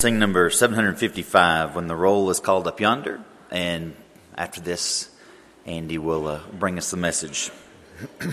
[0.00, 3.20] Sing number 755 when the roll is called up yonder.
[3.50, 3.96] And
[4.36, 5.10] after this,
[5.66, 7.50] Andy will uh, bring us the message.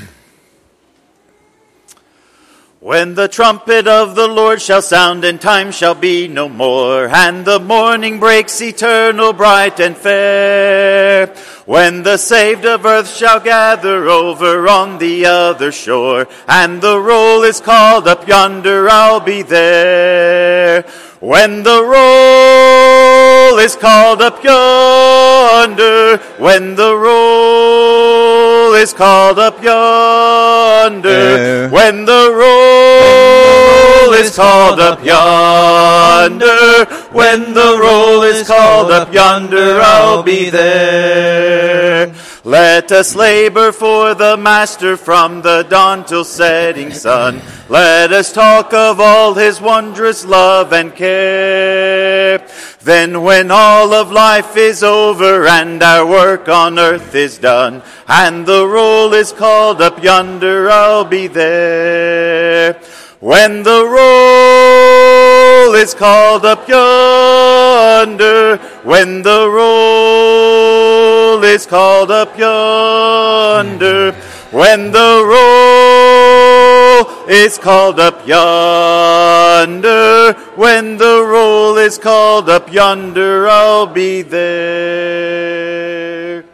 [2.86, 7.44] When the trumpet of the Lord shall sound, and time shall be no more, and
[7.44, 11.34] the morning breaks eternal, bright and fair.
[11.66, 17.42] When the saved of earth shall gather over on the other shore, and the roll
[17.42, 20.86] is called up yonder, I'll be there.
[21.26, 31.70] When the roll is called up yonder, when the roll is called up yonder, eh.
[31.70, 40.22] when the roll is called up yonder, when the roll is called up yonder, I'll
[40.22, 42.14] be there.
[42.46, 47.42] Let us labor for the Master from the dawn till setting sun.
[47.70, 52.48] Let us talk of all his wondrous love and care.
[52.84, 58.46] Then when all of life is over and our work on earth is done, and
[58.46, 62.80] the roll is called up yonder, I'll be there.
[63.22, 74.12] When the roll is called up yonder, when the roll is called up yonder,
[74.52, 83.88] when the roll is called up yonder, when the roll is called up yonder, I'll
[83.88, 86.46] be there.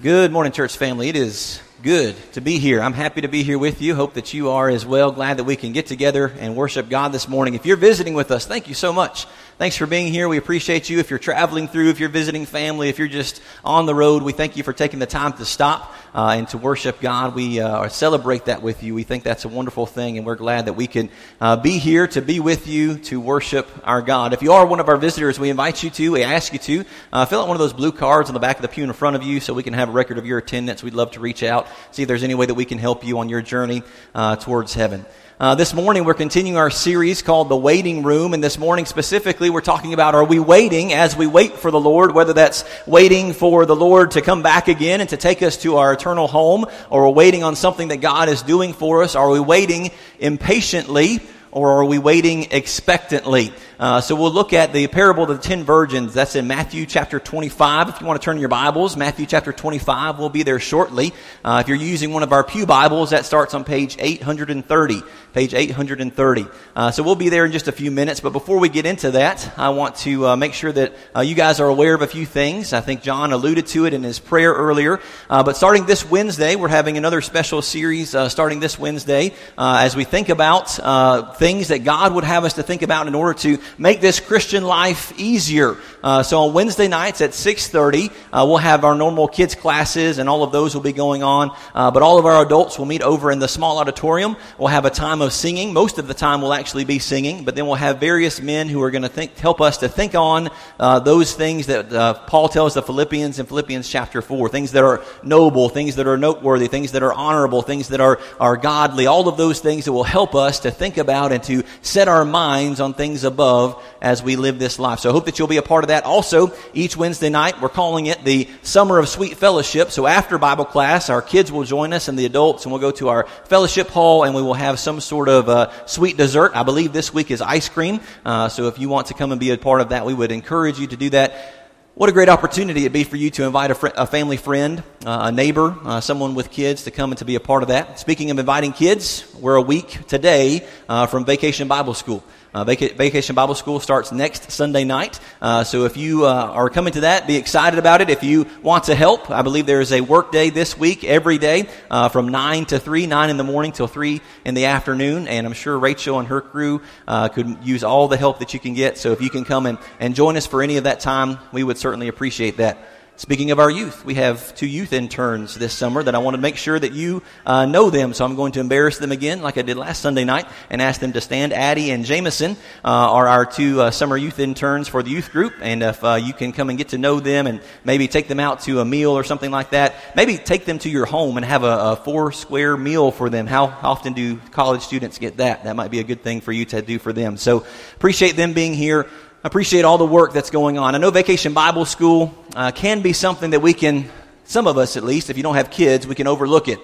[0.00, 1.08] Good morning, church family.
[1.08, 2.82] It is good to be here.
[2.82, 3.94] I'm happy to be here with you.
[3.94, 5.12] Hope that you are as well.
[5.12, 7.54] Glad that we can get together and worship God this morning.
[7.54, 9.24] If you're visiting with us, thank you so much.
[9.58, 10.28] Thanks for being here.
[10.28, 10.98] We appreciate you.
[10.98, 14.34] If you're traveling through, if you're visiting family, if you're just on the road, we
[14.34, 17.34] thank you for taking the time to stop uh, and to worship God.
[17.34, 18.94] We uh, celebrate that with you.
[18.94, 21.08] We think that's a wonderful thing, and we're glad that we can
[21.40, 24.34] uh, be here to be with you to worship our God.
[24.34, 26.84] If you are one of our visitors, we invite you to, we ask you to
[27.10, 28.92] uh, fill out one of those blue cards on the back of the pew in
[28.92, 30.82] front of you so we can have a record of your attendance.
[30.82, 33.20] We'd love to reach out, see if there's any way that we can help you
[33.20, 33.82] on your journey
[34.14, 35.06] uh, towards heaven.
[35.38, 39.50] Uh, this morning we're continuing our series called The Waiting Room, and this morning specifically
[39.50, 43.34] we're talking about are we waiting as we wait for the Lord, whether that's waiting
[43.34, 46.64] for the Lord to come back again and to take us to our eternal home,
[46.88, 51.20] or we're waiting on something that God is doing for us, are we waiting impatiently,
[51.52, 53.52] or are we waiting expectantly?
[53.78, 56.14] Uh, so we'll look at the parable of the ten virgins.
[56.14, 57.90] That's in Matthew chapter 25.
[57.90, 61.12] If you want to turn your Bibles, Matthew chapter 25 will be there shortly.
[61.44, 65.02] Uh, if you're using one of our Pew Bibles, that starts on page 830.
[65.34, 66.46] Page 830.
[66.74, 68.20] Uh, so we'll be there in just a few minutes.
[68.20, 71.34] But before we get into that, I want to uh, make sure that uh, you
[71.34, 72.72] guys are aware of a few things.
[72.72, 75.00] I think John alluded to it in his prayer earlier.
[75.28, 80.04] Uh, but starting this Wednesday, we're having another special series starting this Wednesday as we
[80.04, 84.00] think about things that God would have us to think about in order to make
[84.00, 85.76] this Christian life easier.
[86.02, 90.28] Uh, so on Wednesday nights at 6.30, uh, we'll have our normal kids classes and
[90.28, 91.50] all of those will be going on.
[91.74, 94.36] Uh, but all of our adults will meet over in the small auditorium.
[94.56, 95.72] We'll have a time of singing.
[95.72, 98.82] Most of the time we'll actually be singing, but then we'll have various men who
[98.82, 102.74] are going to help us to think on uh, those things that uh, Paul tells
[102.74, 104.48] the Philippians in Philippians chapter 4.
[104.48, 108.20] Things that are noble, things that are noteworthy, things that are honorable, things that are,
[108.38, 109.06] are godly.
[109.06, 112.24] All of those things that will help us to think about and to set our
[112.24, 113.55] minds on things above
[114.00, 115.00] as we live this life.
[115.00, 116.04] So I hope that you'll be a part of that.
[116.04, 119.90] Also, each Wednesday night, we're calling it the Summer of Sweet Fellowship.
[119.90, 122.90] So after Bible class, our kids will join us and the adults, and we'll go
[122.92, 126.52] to our fellowship hall and we will have some sort of uh, sweet dessert.
[126.54, 128.00] I believe this week is ice cream.
[128.24, 130.32] Uh, so if you want to come and be a part of that, we would
[130.32, 131.52] encourage you to do that.
[131.96, 134.82] What a great opportunity it'd be for you to invite a, fr- a family friend,
[135.06, 137.70] uh, a neighbor, uh, someone with kids to come and to be a part of
[137.70, 137.98] that.
[137.98, 142.22] Speaking of inviting kids, we're a week today uh, from Vacation Bible School.
[142.56, 145.20] Uh, Vac- Vacation Bible School starts next Sunday night.
[145.42, 148.08] Uh, so if you uh, are coming to that, be excited about it.
[148.08, 151.36] If you want to help, I believe there is a work day this week, every
[151.36, 155.28] day, uh, from 9 to 3, 9 in the morning till 3 in the afternoon.
[155.28, 158.60] And I'm sure Rachel and her crew uh, could use all the help that you
[158.60, 158.96] can get.
[158.96, 161.62] So if you can come and, and join us for any of that time, we
[161.62, 162.78] would certainly appreciate that.
[163.18, 166.40] Speaking of our youth, we have two youth interns this summer that I want to
[166.40, 168.12] make sure that you uh, know them.
[168.12, 171.00] So I'm going to embarrass them again, like I did last Sunday night, and ask
[171.00, 171.54] them to stand.
[171.54, 175.54] Addie and Jameson uh, are our two uh, summer youth interns for the youth group.
[175.62, 178.38] And if uh, you can come and get to know them and maybe take them
[178.38, 181.46] out to a meal or something like that, maybe take them to your home and
[181.46, 183.46] have a, a four square meal for them.
[183.46, 185.64] How often do college students get that?
[185.64, 187.38] That might be a good thing for you to do for them.
[187.38, 187.64] So
[187.94, 189.08] appreciate them being here
[189.44, 190.94] appreciate all the work that's going on.
[190.94, 194.08] I know Vacation Bible School uh, can be something that we can,
[194.44, 196.80] some of us at least, if you don't have kids, we can overlook it.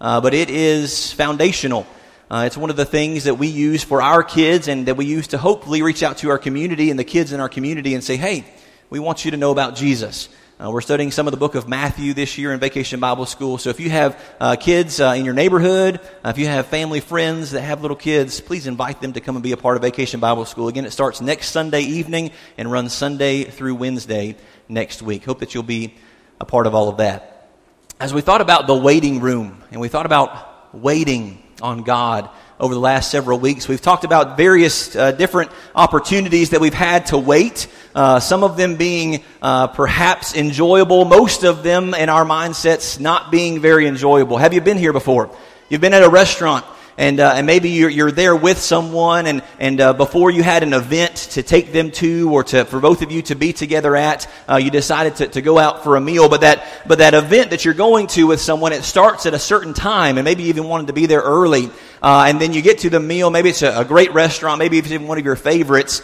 [0.00, 1.86] Uh, but it is foundational.
[2.30, 5.04] Uh, it's one of the things that we use for our kids and that we
[5.04, 8.02] use to hopefully reach out to our community and the kids in our community and
[8.02, 8.44] say, hey,
[8.90, 10.28] we want you to know about Jesus.
[10.62, 13.58] Uh, we're studying some of the book of Matthew this year in Vacation Bible School.
[13.58, 17.00] So if you have uh, kids uh, in your neighborhood, uh, if you have family
[17.00, 19.82] friends that have little kids, please invite them to come and be a part of
[19.82, 20.68] Vacation Bible School.
[20.68, 24.36] Again, it starts next Sunday evening and runs Sunday through Wednesday
[24.68, 25.24] next week.
[25.24, 25.96] Hope that you'll be
[26.40, 27.50] a part of all of that.
[27.98, 32.30] As we thought about the waiting room and we thought about waiting on God,
[32.62, 33.66] over the last several weeks.
[33.66, 38.56] We've talked about various uh, different opportunities that we've had to wait, uh, some of
[38.56, 44.36] them being uh, perhaps enjoyable, most of them in our mindsets not being very enjoyable.
[44.36, 45.36] Have you been here before?
[45.70, 46.64] You've been at a restaurant
[46.98, 50.62] and, uh, and maybe you're, you're there with someone and, and uh, before you had
[50.62, 53.96] an event to take them to or to, for both of you to be together
[53.96, 56.28] at, uh, you decided to, to go out for a meal.
[56.28, 59.38] But that, but that event that you're going to with someone, it starts at a
[59.38, 61.70] certain time and maybe you even wanted to be there early.
[62.02, 64.76] Uh, and then you get to the meal, maybe it's a, a great restaurant, maybe
[64.76, 66.02] it's even one of your favorites.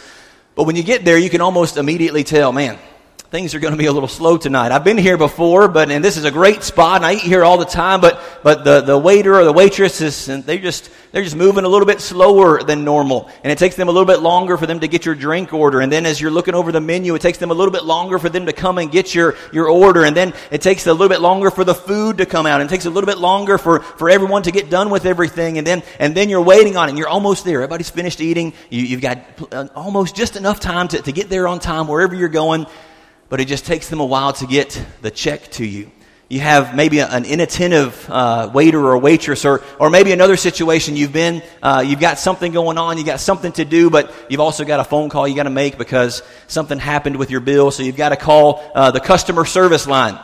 [0.55, 2.79] But when you get there, you can almost immediately tell, man,
[3.31, 4.73] things are going to be a little slow tonight.
[4.73, 7.45] I've been here before, but and this is a great spot, and I eat here
[7.45, 8.01] all the time.
[8.01, 11.69] But but the, the waiter or the waitress is they just they're just moving a
[11.69, 14.81] little bit slower than normal, and it takes them a little bit longer for them
[14.81, 15.81] to get your drink order.
[15.81, 18.19] And then as you're looking over the menu, it takes them a little bit longer
[18.19, 20.05] for them to come and get your your order.
[20.05, 22.71] And then it takes a little bit longer for the food to come out, and
[22.71, 25.59] it takes a little bit longer for for everyone to get done with everything.
[25.59, 27.59] And then and then you're waiting on it, and you're almost there.
[27.59, 28.55] Everybody's finished eating.
[28.71, 32.15] You, have got uh, almost just enough time to, to get there on time wherever
[32.15, 32.67] you're going
[33.29, 35.91] but it just takes them a while to get the check to you.
[36.31, 40.95] You have maybe an inattentive uh, waiter or waitress, or, or maybe another situation.
[40.95, 44.41] You've been, uh, you've got something going on, you've got something to do, but you've
[44.41, 47.71] also got a phone call you got to make because something happened with your bill.
[47.71, 50.19] So you've got to call uh, the customer service line.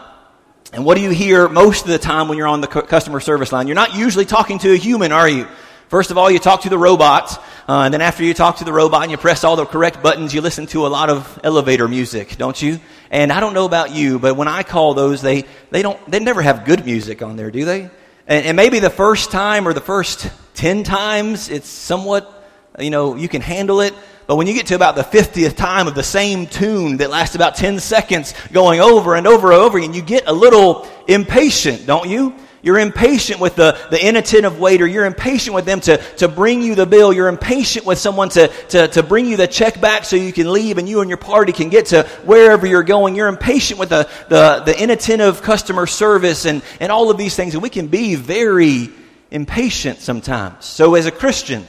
[0.75, 3.51] And what do you hear most of the time when you're on the customer service
[3.51, 3.67] line?
[3.67, 5.49] You're not usually talking to a human, are you?
[5.94, 8.64] First of all, you talk to the robot, uh, and then after you talk to
[8.64, 11.38] the robot and you press all the correct buttons, you listen to a lot of
[11.44, 12.81] elevator music, don't you?
[13.12, 16.19] And I don't know about you, but when I call those, they, they don't, they
[16.19, 17.82] never have good music on there, do they?
[18.26, 22.29] And, and maybe the first time or the first 10 times, it's somewhat,
[22.76, 23.94] you know, you can handle it.
[24.26, 27.37] But when you get to about the 50th time of the same tune that lasts
[27.37, 31.87] about 10 seconds going over and over and over again, you get a little impatient,
[31.87, 32.35] don't you?
[32.64, 34.87] You're impatient with the, the inattentive waiter.
[34.87, 37.12] You're impatient with them to, to bring you the bill.
[37.12, 40.50] You're impatient with someone to, to, to bring you the check back so you can
[40.50, 43.16] leave and you and your party can get to wherever you're going.
[43.16, 47.52] You're impatient with the, the, the inattentive customer service and, and all of these things.
[47.52, 48.88] And we can be very
[49.31, 50.64] impatient sometimes.
[50.64, 51.67] So as a Christian,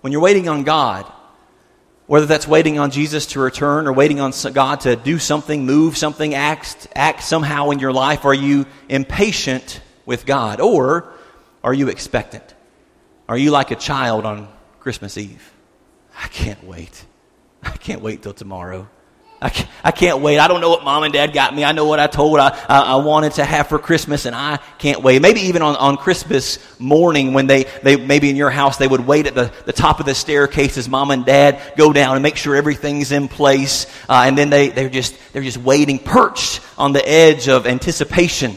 [0.00, 1.04] when you're waiting on God,
[2.08, 5.96] whether that's waiting on Jesus to return or waiting on God to do something, move
[5.96, 10.60] something, act, act somehow in your life, are you impatient with God?
[10.60, 11.12] Or
[11.62, 12.54] are you expectant?
[13.28, 14.48] Are you like a child on
[14.80, 15.52] Christmas Eve?
[16.18, 17.04] I can't wait.
[17.62, 18.88] I can't wait till tomorrow.
[19.40, 20.38] I I can't wait.
[20.38, 21.64] I don't know what mom and dad got me.
[21.64, 24.58] I know what I told I, I, I, wanted to have for Christmas, and I
[24.78, 25.22] can't wait.
[25.22, 29.06] Maybe even on, on Christmas morning when they, they, maybe in your house, they would
[29.06, 32.22] wait at the, the top of the staircase as mom and dad go down and
[32.22, 33.86] make sure everything's in place.
[34.08, 38.56] Uh, and then they, they're just, they're just waiting, perched on the edge of anticipation.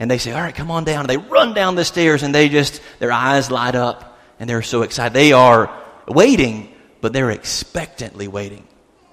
[0.00, 1.00] And they say, all right, come on down.
[1.00, 4.62] And they run down the stairs and they just, their eyes light up and they're
[4.62, 5.12] so excited.
[5.12, 5.70] They are
[6.08, 8.66] waiting, but they're expectantly waiting.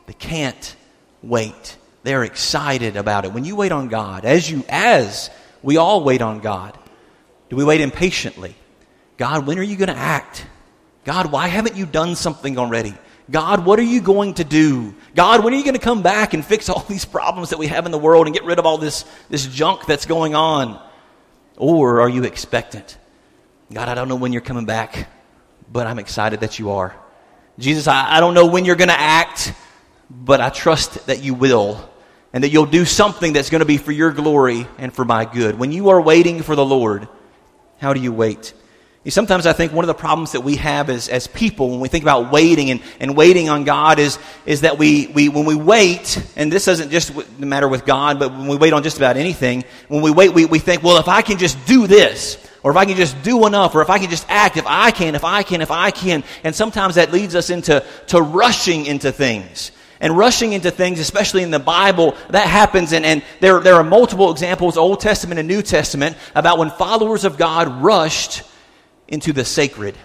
[0.08, 0.76] They can't
[1.22, 1.78] wait.
[2.04, 3.34] They're excited about it.
[3.34, 5.30] When you wait on God, as you as
[5.62, 6.78] we all wait on God,
[7.50, 8.56] do we wait impatiently?
[9.18, 10.46] God, when are you going to act?
[11.04, 12.94] God, why haven't you done something already?
[13.30, 14.96] God, what are you going to do?
[15.14, 17.68] God, when are you going to come back and fix all these problems that we
[17.68, 20.82] have in the world and get rid of all this, this junk that's going on?
[21.58, 22.98] Or are you expectant?
[23.72, 25.10] God, I don't know when you're coming back,
[25.72, 26.96] but I'm excited that you are.
[27.60, 29.54] Jesus, I, I don't know when you're going to act,
[30.10, 31.90] but I trust that you will
[32.34, 35.26] and that you'll do something that's going to be for your glory and for my
[35.26, 35.58] good.
[35.58, 37.08] When you are waiting for the Lord,
[37.80, 38.54] how do you wait?
[39.08, 41.88] Sometimes I think one of the problems that we have as, as people when we
[41.88, 45.56] think about waiting and, and waiting on God is, is that we, we, when we
[45.56, 49.18] wait, and this doesn't just matter with God, but when we wait on just about
[49.18, 52.70] anything, when we wait, we, we think, well, if I can just do this, or
[52.70, 55.16] if I can just do enough, or if I can just act, if I can,
[55.16, 56.24] if I can, if I can.
[56.44, 61.44] And sometimes that leads us into to rushing into things and rushing into things, especially
[61.44, 62.94] in the Bible, that happens.
[62.94, 67.26] And, and there, there are multiple examples, Old Testament and New Testament, about when followers
[67.26, 68.44] of God rushed
[69.08, 69.96] into the sacred.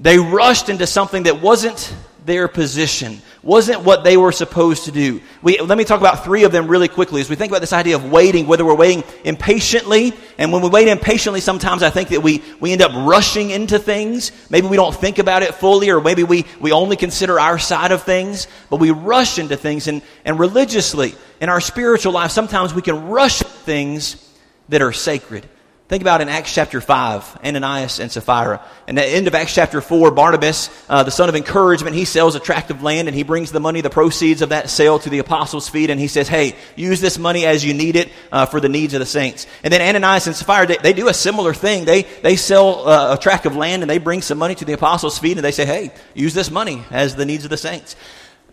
[0.00, 1.94] They rushed into something that wasn't
[2.28, 5.20] their position, wasn't what they were supposed to do.
[5.42, 7.72] We, let me talk about three of them really quickly as we think about this
[7.72, 10.12] idea of waiting, whether we're waiting impatiently.
[10.38, 13.80] And when we wait impatiently, sometimes I think that we, we end up rushing into
[13.80, 14.30] things.
[14.50, 17.90] Maybe we don't think about it fully, or maybe we, we only consider our side
[17.90, 19.88] of things, but we rush into things.
[19.88, 24.24] And, and religiously, in our spiritual life, sometimes we can rush things
[24.68, 25.48] that are sacred.
[25.88, 28.62] Think about in Acts chapter 5, Ananias and Sapphira.
[28.86, 32.04] And at the end of Acts chapter 4, Barnabas, uh, the son of encouragement, he
[32.04, 34.98] sells a tract of land and he brings the money, the proceeds of that sale
[34.98, 38.10] to the apostles' feet and he says, hey, use this money as you need it
[38.30, 39.46] uh, for the needs of the saints.
[39.64, 41.86] And then Ananias and Sapphira, they, they do a similar thing.
[41.86, 44.74] They, they sell uh, a tract of land and they bring some money to the
[44.74, 47.96] apostles' feet and they say, hey, use this money as the needs of the saints.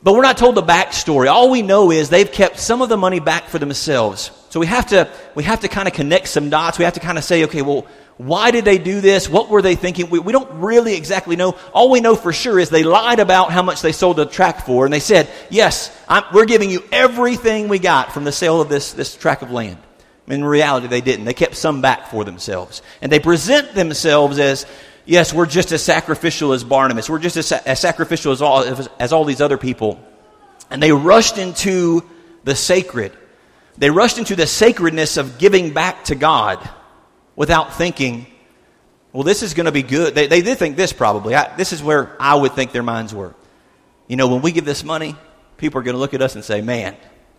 [0.02, 1.30] But we're not told the backstory.
[1.30, 4.32] All we know is they've kept some of the money back for themselves.
[4.56, 6.80] So we have to, we have to kind of connect some dots.
[6.80, 7.86] We have to kind of say, okay, well,
[8.16, 9.28] why did they do this?
[9.28, 10.10] What were they thinking?
[10.10, 11.58] We, we don't really exactly know.
[11.74, 14.62] All we know for sure is they lied about how much they sold the tract
[14.62, 18.62] for, and they said, yes, I'm, we're giving you everything we got from the sale
[18.62, 19.78] of this, this tract of land.
[20.26, 21.26] In reality, they didn't.
[21.26, 22.82] They kept some back for themselves.
[23.02, 24.66] And they present themselves as,
[25.04, 27.10] yes, we're just as sacrificial as Barnabas.
[27.10, 30.00] We're just as, as sacrificial as all, as, as all these other people.
[30.70, 32.06] And they rushed into
[32.46, 33.12] the sacred.
[33.78, 36.68] They rushed into the sacredness of giving back to God
[37.36, 38.26] without thinking,
[39.12, 40.16] well, this is going to be good.
[40.16, 41.36] They, they did think this probably.
[41.36, 43.34] I, this is where I would think their minds were.
[44.08, 45.16] You know, when we give this money,
[45.58, 46.96] people are going to look at us and say, man,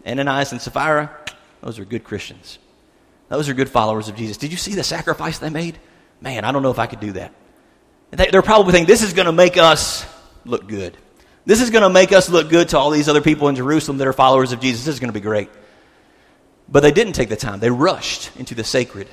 [0.07, 1.14] Ananias and Sapphira,
[1.62, 2.59] those are good Christians.
[3.28, 4.37] Those are good followers of Jesus.
[4.37, 5.78] Did you see the sacrifice they made?
[6.21, 7.33] Man, I don't know if I could do that.
[8.11, 10.07] They're probably thinking, this is going to make us
[10.45, 10.97] look good.
[11.45, 13.99] This is going to make us look good to all these other people in Jerusalem
[13.99, 14.85] that are followers of Jesus.
[14.85, 15.49] This is going to be great.
[16.68, 17.61] But they didn't take the time.
[17.61, 19.08] They rushed into the sacred.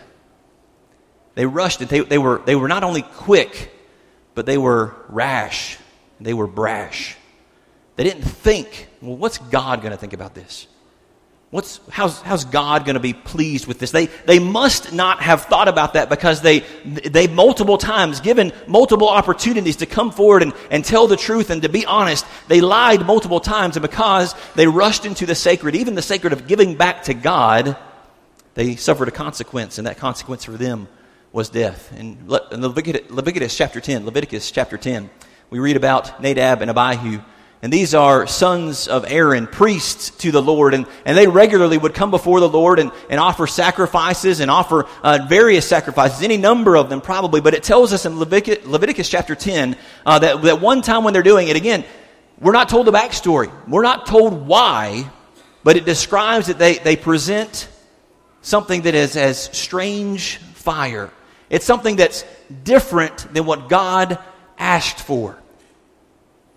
[1.36, 1.80] They rushed.
[1.88, 3.72] They, they, were, they were not only quick,
[4.36, 5.78] but they were rash.
[6.20, 7.16] They were brash.
[7.96, 10.68] They didn't think, well, what's God going to think about this?
[11.54, 13.92] What's, how's, how's God going to be pleased with this?
[13.92, 19.08] They, they must not have thought about that because they, they multiple times, given multiple
[19.08, 23.06] opportunities to come forward and, and tell the truth and to be honest, they lied
[23.06, 23.76] multiple times.
[23.76, 27.78] And because they rushed into the sacred, even the sacred of giving back to God,
[28.56, 29.78] they suffered a consequence.
[29.78, 30.88] And that consequence for them
[31.32, 31.94] was death.
[31.96, 32.18] In,
[32.52, 35.08] in Leviticus, Leviticus chapter 10, Leviticus chapter 10,
[35.52, 37.22] we read about Nadab and Abihu
[37.64, 40.74] and these are sons of Aaron, priests to the Lord.
[40.74, 44.86] And, and they regularly would come before the Lord and, and offer sacrifices and offer
[45.02, 47.40] uh, various sacrifices, any number of them probably.
[47.40, 51.14] But it tells us in Leviticus, Leviticus chapter 10 uh, that, that one time when
[51.14, 51.86] they're doing it, again,
[52.38, 53.50] we're not told the backstory.
[53.66, 55.10] We're not told why,
[55.64, 57.70] but it describes that they, they present
[58.42, 61.12] something that is as strange fire.
[61.50, 62.26] It's something that's
[62.66, 64.20] different than what God
[64.58, 65.40] asked for.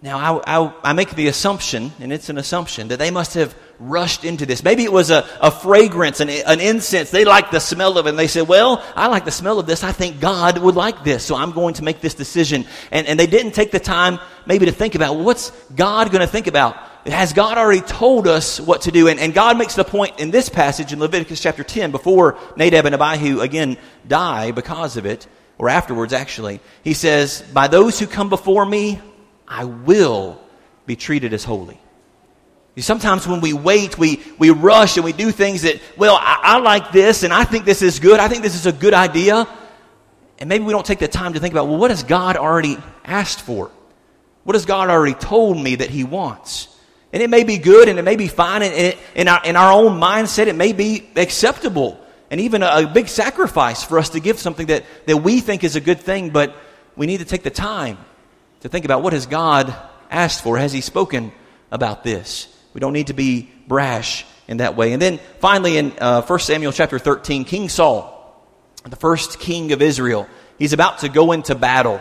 [0.03, 3.55] Now, I, I, I, make the assumption, and it's an assumption, that they must have
[3.79, 4.63] rushed into this.
[4.63, 7.11] Maybe it was a, a fragrance, an, an incense.
[7.11, 9.67] They liked the smell of it, and they said, Well, I like the smell of
[9.67, 9.83] this.
[9.83, 12.67] I think God would like this, so I'm going to make this decision.
[12.91, 16.31] And, and they didn't take the time maybe to think about what's God going to
[16.31, 16.77] think about?
[17.07, 19.09] Has God already told us what to do?
[19.09, 22.85] And, and God makes the point in this passage in Leviticus chapter 10, before Nadab
[22.85, 25.27] and Abihu again die because of it,
[25.57, 26.61] or afterwards actually.
[26.85, 29.01] He says, By those who come before me,
[29.49, 30.41] I will
[30.87, 31.81] be treated as holy.
[32.79, 36.59] Sometimes when we wait, we, we rush and we do things that, well, I, I,
[36.59, 38.21] like this and I think this is good.
[38.21, 39.49] I think this is a good idea.
[40.39, 42.77] And maybe we don't take the time to think about, well, what has God already
[43.03, 43.71] asked for?
[44.45, 46.69] What has God already told me that He wants?
[47.15, 48.63] And it may be good and it may be fine.
[48.63, 51.99] And it, in, our, in our own mindset, it may be acceptable
[52.31, 55.65] and even a, a big sacrifice for us to give something that, that we think
[55.65, 56.55] is a good thing, but
[56.95, 57.97] we need to take the time
[58.61, 59.75] to think about what has God
[60.11, 60.59] asked for?
[60.59, 61.33] Has He spoken
[61.71, 62.49] about this?
[62.75, 64.93] We don't need to be brash in that way.
[64.93, 68.13] And then finally, in uh, 1 Samuel chapter 13, King Saul,
[68.85, 72.01] the first king of Israel, he's about to go into battle.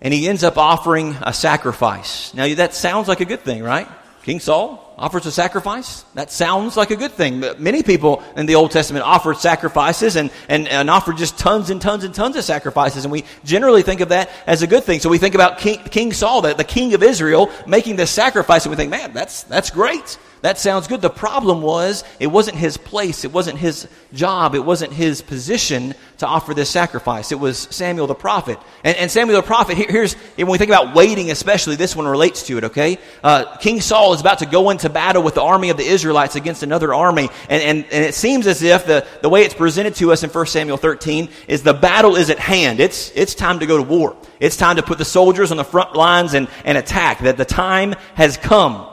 [0.00, 2.32] And he ends up offering a sacrifice.
[2.32, 3.88] Now, that sounds like a good thing, right?
[4.22, 6.02] King Saul offers a sacrifice.
[6.12, 7.40] That sounds like a good thing.
[7.58, 11.80] Many people in the Old Testament offered sacrifices and, and, and offered just tons and
[11.80, 13.06] tons and tons of sacrifices.
[13.06, 15.00] And we generally think of that as a good thing.
[15.00, 18.66] So we think about King, King Saul, the, the king of Israel, making this sacrifice,
[18.66, 20.18] and we think, man, that's, that's great.
[20.42, 21.02] That sounds good.
[21.02, 25.94] The problem was, it wasn't his place, it wasn't his job, it wasn't his position
[26.18, 27.30] to offer this sacrifice.
[27.30, 28.58] It was Samuel the prophet.
[28.82, 32.06] And, and Samuel the prophet, here, here's, when we think about waiting especially, this one
[32.06, 32.98] relates to it, okay?
[33.22, 36.36] Uh, King Saul is about to go into battle with the army of the Israelites
[36.36, 37.28] against another army.
[37.50, 40.30] And, and, and it seems as if the, the way it's presented to us in
[40.30, 42.80] 1 Samuel 13 is the battle is at hand.
[42.80, 44.16] It's, it's time to go to war.
[44.40, 47.44] It's time to put the soldiers on the front lines and, and attack, that the
[47.44, 48.89] time has come.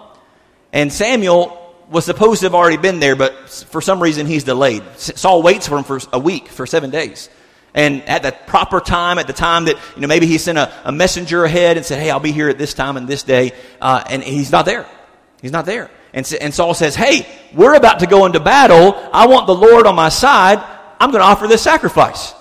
[0.74, 4.84] And Samuel was supposed to have already been there, but for some reason he's delayed.
[4.98, 7.30] Saul waits for him for a week, for seven days.
[7.74, 10.74] And at the proper time, at the time that, you know, maybe he sent a,
[10.84, 13.54] a messenger ahead and said, hey, I'll be here at this time and this day,
[13.80, 14.86] uh, and he's not there.
[15.42, 15.92] He's not there.
[16.14, 18.96] And, and Saul says, hey, we're about to go into battle.
[19.14, 20.58] I want the Lord on my side.
[21.00, 22.34] I'm going to offer this sacrifice.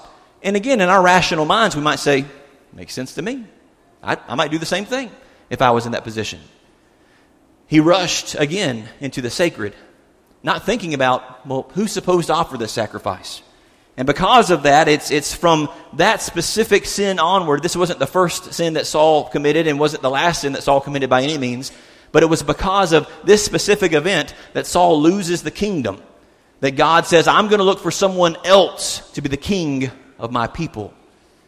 [0.42, 2.24] And again, in our rational minds, we might say,
[2.72, 3.44] makes sense to me.
[4.02, 5.10] I, I might do the same thing
[5.50, 6.40] if I was in that position.
[7.66, 9.74] He rushed again into the sacred,
[10.42, 13.42] not thinking about, well, who's supposed to offer this sacrifice?
[13.96, 17.62] And because of that, it's, it's from that specific sin onward.
[17.62, 20.80] This wasn't the first sin that Saul committed and wasn't the last sin that Saul
[20.80, 21.72] committed by any means.
[22.12, 26.02] But it was because of this specific event that Saul loses the kingdom.
[26.60, 30.30] That God says, I'm going to look for someone else to be the king of
[30.30, 30.94] my people.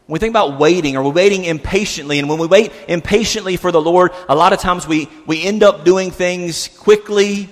[0.08, 3.70] When we think about waiting, or we're waiting impatiently, and when we wait impatiently for
[3.70, 7.50] the Lord, a lot of times we, we end up doing things quickly,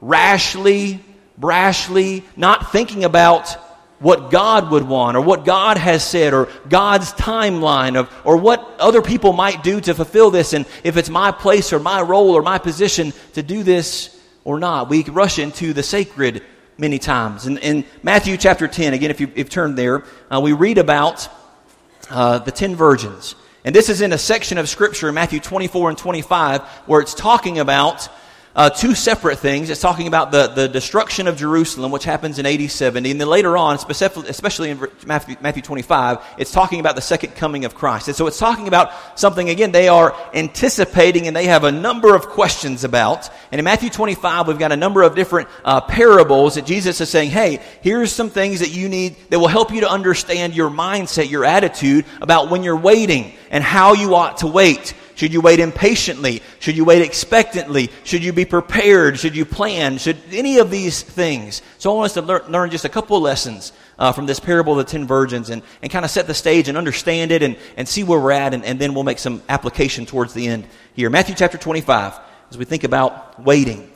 [0.00, 1.00] rashly,
[1.36, 3.48] brashly, not thinking about
[3.98, 8.64] what God would want or what God has said or God's timeline of, or what
[8.78, 12.36] other people might do to fulfill this and if it's my place or my role
[12.36, 14.88] or my position to do this or not.
[14.88, 16.44] We rush into the sacred
[16.78, 17.48] many times.
[17.48, 21.28] In, in Matthew chapter 10, again, if, you, have turned there, uh, we read about
[22.10, 23.34] uh, the ten virgins.
[23.64, 27.58] And this is in a section of Scripture, Matthew 24 and 25, where it's talking
[27.58, 28.08] about
[28.56, 29.68] uh, two separate things.
[29.68, 33.10] It's talking about the, the destruction of Jerusalem, which happens in AD 70.
[33.10, 37.66] And then later on, especially in Matthew, Matthew 25, it's talking about the second coming
[37.66, 38.08] of Christ.
[38.08, 42.14] And so it's talking about something, again, they are anticipating and they have a number
[42.14, 43.28] of questions about.
[43.52, 47.10] And in Matthew 25, we've got a number of different uh, parables that Jesus is
[47.10, 50.70] saying, hey, here's some things that you need that will help you to understand your
[50.70, 54.94] mindset, your attitude about when you're waiting and how you ought to wait.
[55.16, 56.42] Should you wait impatiently?
[56.58, 57.90] Should you wait expectantly?
[58.04, 59.18] Should you be prepared?
[59.18, 59.96] Should you plan?
[59.96, 61.62] Should any of these things?
[61.78, 64.78] So I want us to learn, learn just a couple lessons uh, from this parable
[64.78, 67.56] of the ten virgins and, and kind of set the stage and understand it and,
[67.78, 70.66] and see where we're at, and, and then we'll make some application towards the end
[70.92, 71.08] here.
[71.08, 72.20] Matthew chapter 25,
[72.50, 73.90] as we think about waiting.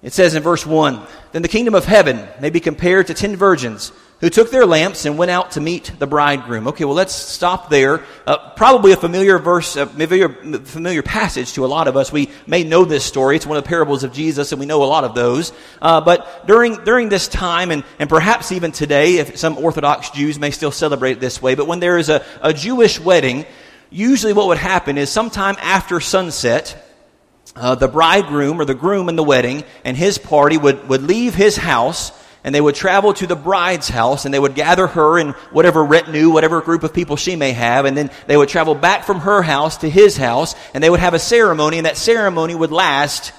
[0.00, 3.34] It says in verse 1 Then the kingdom of heaven may be compared to ten
[3.34, 6.68] virgins who took their lamps and went out to meet the bridegroom.
[6.68, 8.02] Okay, well, let's stop there.
[8.26, 12.10] Uh, probably a familiar verse, a familiar, familiar passage to a lot of us.
[12.10, 13.36] We may know this story.
[13.36, 15.52] It's one of the parables of Jesus, and we know a lot of those.
[15.82, 20.38] Uh, but during, during this time, and, and perhaps even today, if some Orthodox Jews
[20.38, 23.44] may still celebrate it this way, but when there is a, a Jewish wedding,
[23.90, 26.82] usually what would happen is sometime after sunset,
[27.54, 31.34] uh, the bridegroom or the groom in the wedding and his party would, would leave
[31.34, 32.12] his house
[32.46, 35.84] and they would travel to the bride's house and they would gather her and whatever
[35.84, 39.18] retinue, whatever group of people she may have, and then they would travel back from
[39.18, 42.70] her house to his house and they would have a ceremony and that ceremony would
[42.70, 43.32] last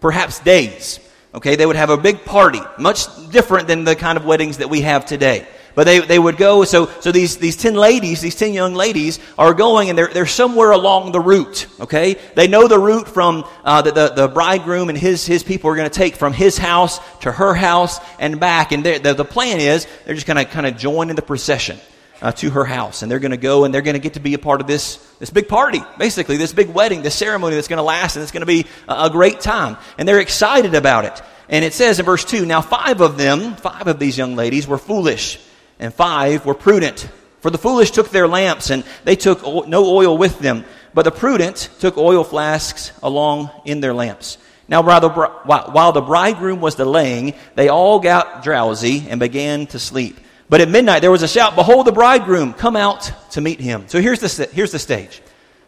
[0.00, 0.98] perhaps days.
[1.34, 4.70] Okay, they would have a big party, much different than the kind of weddings that
[4.70, 5.46] we have today.
[5.74, 9.18] But they, they would go, so, so these, these 10 ladies, these 10 young ladies
[9.36, 12.14] are going and they're, they're somewhere along the route, okay?
[12.36, 15.76] They know the route from, uh, the, the, the, bridegroom and his, his people are
[15.76, 18.70] going to take from his house to her house and back.
[18.70, 21.78] And the, the plan is they're just going to kind of join in the procession.
[22.22, 24.20] Uh, to her house, and they're going to go and they're going to get to
[24.20, 27.68] be a part of this this big party, basically this big wedding, this ceremony that's
[27.68, 30.74] going to last, and it's going to be a, a great time, and they're excited
[30.74, 31.20] about it.
[31.50, 34.66] And it says in verse two, now five of them, five of these young ladies,
[34.66, 35.38] were foolish
[35.78, 37.08] and five were prudent.
[37.40, 40.64] For the foolish took their lamps, and they took no oil with them.
[40.94, 44.38] But the prudent took oil flasks along in their lamps.
[44.66, 50.18] Now, while the bridegroom was delaying, they all got drowsy and began to sleep.
[50.48, 53.88] But at midnight there was a shout, Behold the bridegroom, come out to meet him.
[53.88, 55.20] So here's the, here's the stage.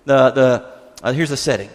[0.05, 1.69] The, the, uh, here's the setting.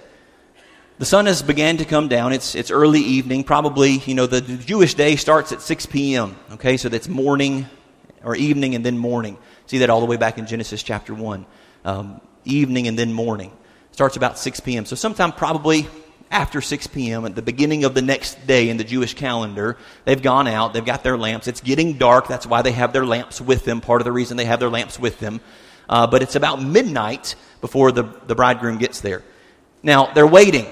[0.98, 2.32] The sun has began to come down.
[2.32, 3.44] It's, it's early evening.
[3.44, 6.36] Probably, you know, the Jewish day starts at 6 p.m.
[6.54, 7.68] Okay, so that's morning
[8.24, 9.38] or evening and then morning.
[9.66, 11.46] See that all the way back in Genesis chapter 1.
[11.86, 13.52] Um, evening and then morning.
[13.92, 14.86] Starts about 6 p.m.
[14.86, 15.88] So sometime probably
[16.30, 17.26] after 6 p.m.
[17.26, 20.86] at the beginning of the next day in the Jewish calendar, they've gone out, they've
[20.86, 21.48] got their lamps.
[21.48, 22.28] It's getting dark.
[22.28, 23.82] That's why they have their lamps with them.
[23.82, 25.42] Part of the reason they have their lamps with them.
[25.90, 29.24] Uh, but it's about midnight before the, the bridegroom gets there.
[29.84, 30.66] Now, they're waiting.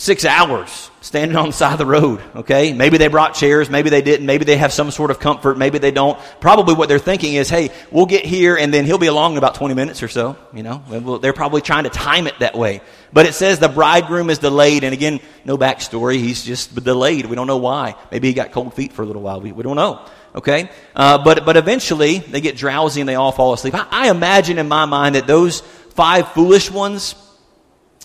[0.00, 2.72] Six hours standing on the side of the road, okay?
[2.72, 5.76] Maybe they brought chairs, maybe they didn't, maybe they have some sort of comfort, maybe
[5.76, 6.18] they don't.
[6.40, 9.38] Probably what they're thinking is, hey, we'll get here and then he'll be along in
[9.38, 11.18] about 20 minutes or so, you know?
[11.20, 12.80] They're probably trying to time it that way.
[13.12, 17.26] But it says the bridegroom is delayed, and again, no backstory, he's just delayed.
[17.26, 17.94] We don't know why.
[18.10, 20.02] Maybe he got cold feet for a little while, we, we don't know.
[20.34, 20.70] Okay?
[20.96, 23.74] Uh, but, but eventually, they get drowsy and they all fall asleep.
[23.74, 27.14] I, I imagine in my mind that those five foolish ones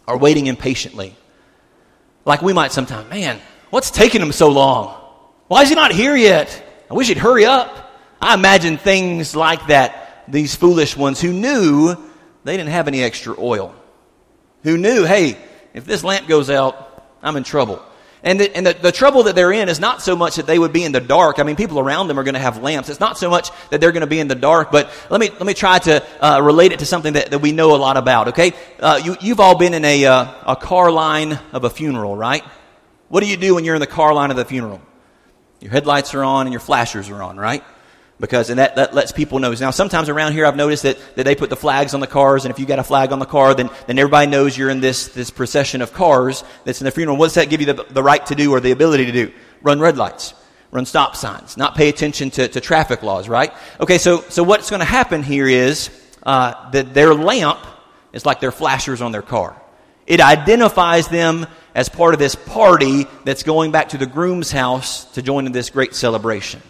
[0.09, 1.15] are waiting impatiently
[2.25, 5.01] like we might sometimes, man, what's taking him so long?
[5.47, 6.63] Why is he not here yet?
[6.89, 7.93] I wish he'd hurry up.
[8.19, 11.95] I imagine things like that, these foolish ones who knew
[12.43, 13.75] they didn't have any extra oil,
[14.63, 15.37] who knew, hey,
[15.73, 17.81] if this lamp goes out, I'm in trouble.
[18.25, 20.57] And, the, and the, the, trouble that they're in is not so much that they
[20.57, 21.37] would be in the dark.
[21.37, 22.89] I mean, people around them are going to have lamps.
[22.89, 25.29] It's not so much that they're going to be in the dark, but let me,
[25.29, 27.97] let me try to uh, relate it to something that, that we know a lot
[27.97, 28.53] about, okay?
[28.79, 32.43] Uh, you, you've all been in a, uh, a car line of a funeral, right?
[33.09, 34.81] What do you do when you're in the car line of the funeral?
[35.59, 37.63] Your headlights are on and your flashers are on, right?
[38.19, 39.53] Because and that, that lets people know.
[39.53, 42.45] Now, sometimes around here, I've noticed that, that they put the flags on the cars,
[42.45, 44.79] and if you got a flag on the car, then, then everybody knows you're in
[44.79, 47.17] this, this procession of cars that's in the funeral.
[47.17, 49.33] What does that give you the, the right to do or the ability to do?
[49.61, 50.33] Run red lights,
[50.71, 53.53] run stop signs, not pay attention to, to traffic laws, right?
[53.79, 55.89] Okay, so, so what's going to happen here is
[56.23, 57.59] uh, that their lamp
[58.13, 59.61] is like their flashers on their car.
[60.07, 65.05] It identifies them as part of this party that's going back to the groom's house
[65.13, 66.61] to join in this great celebration.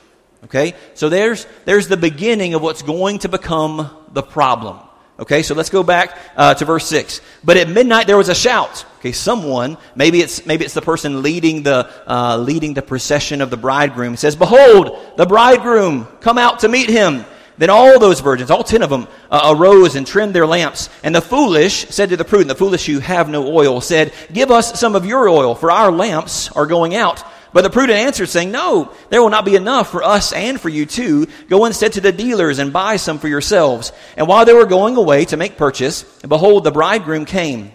[0.45, 0.73] Okay?
[0.93, 4.79] So there's, there's the beginning of what's going to become the problem.
[5.17, 7.21] Okay, so let's go back uh, to verse 6.
[7.41, 8.85] But at midnight there was a shout.
[8.99, 13.49] Okay, someone, maybe it's, maybe it's the person leading the, uh, leading the procession of
[13.49, 17.23] the bridegroom, says, Behold, the bridegroom, come out to meet him.
[17.57, 20.89] Then all those virgins, all ten of them, uh, arose and trimmed their lamps.
[21.01, 24.51] And the foolish said to the prudent, the foolish who have no oil, said, Give
[24.51, 27.23] us some of your oil, for our lamps are going out.
[27.55, 30.67] But the prudent answered, saying, No, there will not be enough for us and for
[30.67, 31.27] you too.
[31.47, 33.93] Go instead to the dealers and buy some for yourselves.
[34.17, 37.71] And while they were going away to make purchase, behold, the bridegroom came.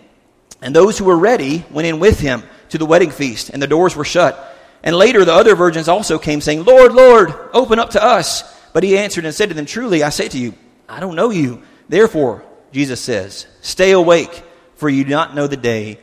[0.61, 3.67] And those who were ready went in with him to the wedding feast, and the
[3.67, 4.55] doors were shut.
[4.83, 8.43] And later the other virgins also came, saying, Lord, Lord, open up to us.
[8.75, 10.53] But he answered and said to them, Truly, I say to you,
[10.91, 11.63] I don't know you.
[11.89, 14.43] Therefore, Jesus says, Stay awake,
[14.75, 16.01] for you do not know the day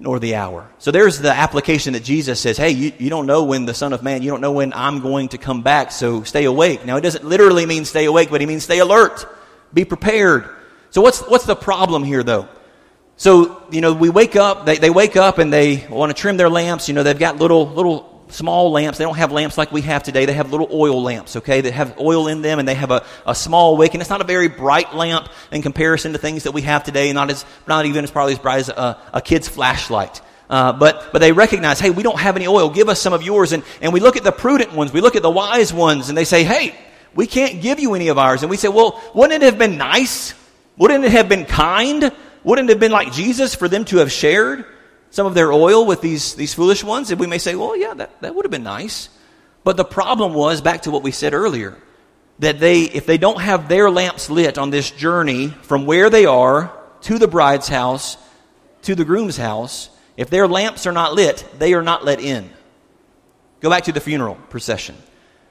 [0.00, 0.66] nor the hour.
[0.78, 3.92] So there's the application that Jesus says, hey, you, you don't know when the Son
[3.92, 6.86] of Man, you don't know when I'm going to come back, so stay awake.
[6.86, 9.26] Now, it doesn't literally mean stay awake, but he means stay alert,
[9.74, 10.48] be prepared.
[10.88, 12.48] So what's, what's the problem here, though?
[13.16, 16.38] So, you know, we wake up, they, they wake up and they want to trim
[16.38, 16.88] their lamps.
[16.88, 18.98] You know, they've got little, little small lamps.
[18.98, 20.26] They don't have lamps like we have today.
[20.26, 23.04] They have little oil lamps, okay, that have oil in them and they have a,
[23.26, 23.94] a small wick.
[23.94, 27.12] And it's not a very bright lamp in comparison to things that we have today,
[27.12, 30.20] not, as, not even as probably as bright as a, a kid's flashlight.
[30.48, 32.70] Uh, but, but they recognize, hey, we don't have any oil.
[32.70, 33.52] Give us some of yours.
[33.52, 34.92] And, and we look at the prudent ones.
[34.92, 36.74] We look at the wise ones and they say, hey,
[37.14, 38.42] we can't give you any of ours.
[38.42, 40.34] And we say, well, wouldn't it have been nice?
[40.76, 42.12] Wouldn't it have been kind?
[42.42, 44.64] Wouldn't it have been like Jesus for them to have shared?
[45.10, 47.94] Some of their oil with these, these foolish ones, and we may say, well, yeah,
[47.94, 49.08] that, that would have been nice.
[49.64, 51.76] But the problem was, back to what we said earlier,
[52.38, 56.26] that they, if they don't have their lamps lit on this journey from where they
[56.26, 58.16] are to the bride's house,
[58.82, 62.50] to the groom's house, if their lamps are not lit, they are not let in.
[63.60, 64.96] Go back to the funeral procession.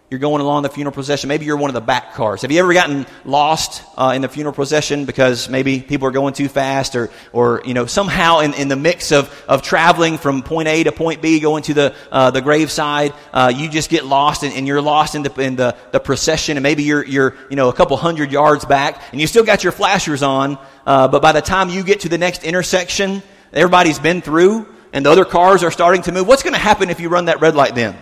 [0.09, 1.27] You're going along the funeral procession.
[1.27, 2.41] Maybe you're one of the back cars.
[2.41, 6.33] Have you ever gotten lost uh, in the funeral procession because maybe people are going
[6.33, 10.41] too fast or, or you know, somehow in, in the mix of, of traveling from
[10.41, 14.03] point A to point B, going to the, uh, the graveside, uh, you just get
[14.03, 17.35] lost and, and, you're lost in, the, in the, the procession and maybe you're, you're,
[17.51, 21.07] you know, a couple hundred yards back and you still got your flashers on, uh,
[21.07, 23.21] but by the time you get to the next intersection,
[23.53, 26.27] everybody's been through and the other cars are starting to move.
[26.27, 27.95] What's going to happen if you run that red light then?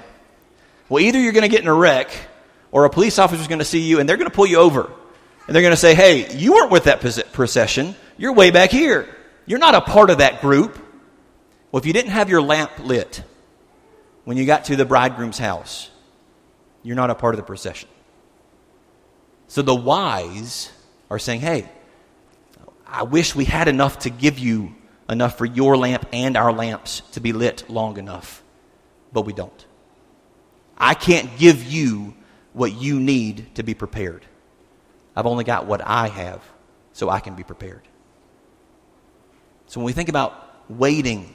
[0.89, 2.10] Well, either you're going to get in a wreck
[2.71, 4.58] or a police officer is going to see you and they're going to pull you
[4.58, 4.91] over.
[5.45, 7.95] And they're going to say, hey, you weren't with that procession.
[8.17, 9.08] You're way back here.
[9.45, 10.78] You're not a part of that group.
[11.71, 13.23] Well, if you didn't have your lamp lit
[14.26, 15.89] when you got to the bridegroom's house,
[16.84, 17.89] you're not a part of the procession.
[19.47, 20.71] So the wise
[21.10, 21.69] are saying, hey,
[22.86, 24.76] I wish we had enough to give you
[25.10, 28.43] enough for your lamp and our lamps to be lit long enough,
[29.13, 29.65] but we don't.
[30.78, 32.16] I can't give you
[32.54, 34.26] what you need to be prepared.
[35.16, 36.44] I've only got what I have
[36.94, 37.82] so I can be prepared.
[39.68, 40.34] So when we think about
[40.70, 41.34] waiting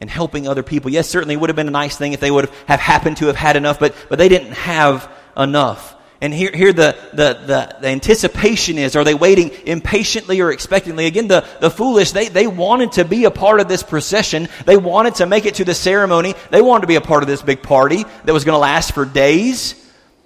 [0.00, 2.30] and helping other people, yes, certainly it would have been a nice thing if they
[2.30, 5.94] would have happened to have had enough, but, but they didn't have enough.
[6.22, 11.06] And here, here the, the, the, the, anticipation is, are they waiting impatiently or expectantly?
[11.06, 14.48] Again, the, the foolish, they, they wanted to be a part of this procession.
[14.66, 16.34] They wanted to make it to the ceremony.
[16.50, 18.92] They wanted to be a part of this big party that was going to last
[18.92, 19.74] for days.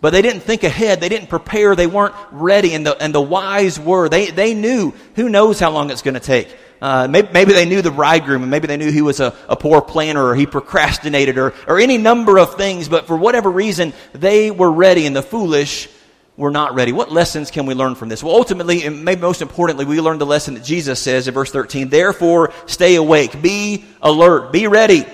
[0.04, 1.00] But they didn't think ahead.
[1.00, 1.74] They didn't prepare.
[1.74, 2.74] They weren't ready.
[2.74, 4.10] And the, and the wise were.
[4.10, 6.54] They, they knew, who knows how long it's going to take.
[6.82, 9.56] Uh, maybe, maybe, they knew the bridegroom, and maybe they knew he was a, a
[9.56, 13.94] poor planner, or he procrastinated, or, or any number of things, but for whatever reason,
[14.12, 15.88] they were ready, and the foolish
[16.36, 16.92] were not ready.
[16.92, 18.22] What lessons can we learn from this?
[18.22, 21.50] Well, ultimately, and maybe most importantly, we learned the lesson that Jesus says in verse
[21.50, 25.06] 13, Therefore, stay awake, be alert, be ready.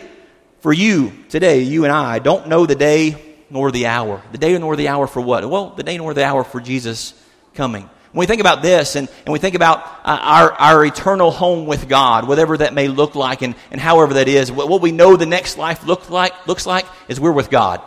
[0.62, 4.22] For you, today, you and I, don't know the day nor the hour.
[4.32, 5.48] The day nor the hour for what?
[5.48, 7.14] Well, the day nor the hour for Jesus
[7.54, 7.88] coming.
[8.12, 11.66] When we think about this and, and we think about uh, our, our eternal home
[11.66, 14.90] with God, whatever that may look like and, and however that is, what, what we
[14.90, 17.80] know the next life look like, looks like is we're with God.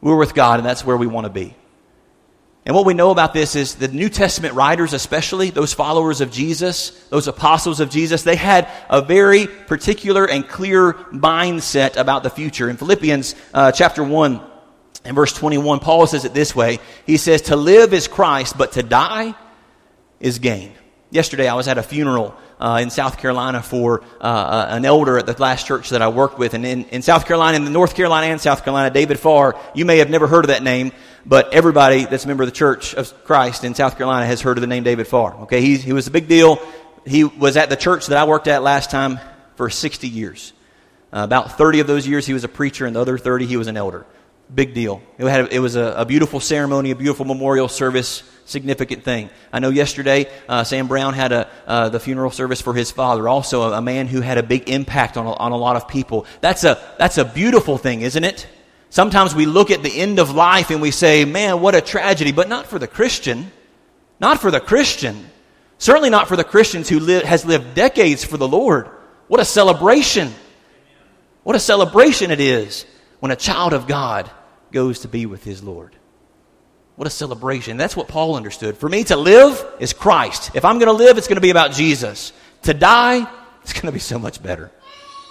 [0.00, 1.54] We're with God, and that's where we want to be.
[2.66, 6.30] And what we know about this is the New Testament writers, especially those followers of
[6.30, 12.30] Jesus, those apostles of Jesus, they had a very particular and clear mindset about the
[12.30, 12.68] future.
[12.68, 14.40] In Philippians uh, chapter 1,
[15.04, 18.72] in verse 21, Paul says it this way He says, To live is Christ, but
[18.72, 19.34] to die
[20.20, 20.72] is gain.
[21.10, 25.18] Yesterday, I was at a funeral uh, in South Carolina for uh, uh, an elder
[25.18, 26.54] at the last church that I worked with.
[26.54, 29.98] And in, in South Carolina, in North Carolina and South Carolina, David Farr, you may
[29.98, 30.92] have never heard of that name,
[31.24, 34.58] but everybody that's a member of the Church of Christ in South Carolina has heard
[34.58, 35.34] of the name David Farr.
[35.42, 36.60] Okay, he, he was a big deal.
[37.06, 39.18] He was at the church that I worked at last time
[39.56, 40.52] for 60 years.
[41.12, 43.56] Uh, about 30 of those years, he was a preacher, and the other 30, he
[43.56, 44.06] was an elder.
[44.52, 45.00] Big deal.
[45.16, 49.30] It, had, it was a, a, beautiful ceremony, a beautiful memorial service, significant thing.
[49.52, 53.28] I know yesterday uh, Sam Brown had a, uh, the funeral service for his father,
[53.28, 55.86] also a, a, man who had a big impact on a, on a lot of
[55.86, 56.26] people.
[56.40, 58.48] That's a, that's a beautiful thing, isn't it?
[58.88, 62.32] Sometimes we look at the end of life and we say, man, what a tragedy,
[62.32, 63.52] but not for the Christian.
[64.18, 65.30] Not for the Christian.
[65.78, 68.90] Certainly not for the Christians who li- has lived decades for the Lord.
[69.28, 70.34] What a celebration.
[71.44, 72.84] What a celebration it is
[73.20, 74.28] when a child of God
[74.72, 75.96] goes to be with his Lord.
[76.96, 77.76] What a celebration.
[77.76, 78.76] That's what Paul understood.
[78.76, 80.50] For me to live is Christ.
[80.54, 82.32] If I'm going to live, it's going to be about Jesus.
[82.64, 83.26] To die,
[83.62, 84.70] it's going to be so much better.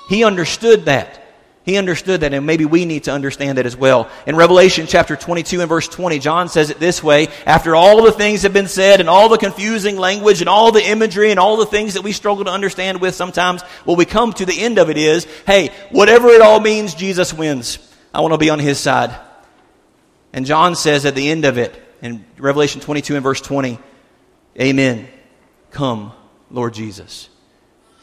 [0.09, 1.27] He understood that.
[1.63, 4.09] He understood that, and maybe we need to understand that as well.
[4.25, 8.11] In Revelation chapter 22 and verse 20, John says it this way After all the
[8.11, 11.57] things have been said, and all the confusing language, and all the imagery, and all
[11.57, 14.79] the things that we struggle to understand with sometimes, what we come to the end
[14.79, 17.77] of it is hey, whatever it all means, Jesus wins.
[18.11, 19.15] I want to be on his side.
[20.33, 23.79] And John says at the end of it, in Revelation 22 and verse 20,
[24.59, 25.07] Amen.
[25.71, 26.11] Come,
[26.49, 27.29] Lord Jesus.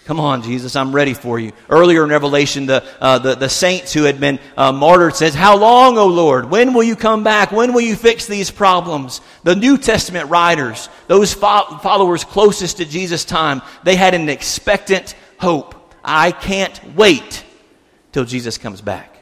[0.06, 1.50] Come on, Jesus, I'm ready for you.
[1.68, 5.56] Earlier in Revelation, the, uh, the, the, saints who had been uh, martyred says, How
[5.56, 6.48] long, O Lord?
[6.48, 7.50] When will you come back?
[7.50, 9.20] When will you fix these problems?
[9.42, 15.16] The New Testament writers, those fo- followers closest to Jesus' time, they had an expectant
[15.40, 15.74] hope.
[16.04, 17.44] I can't wait
[18.12, 19.12] till Jesus comes back.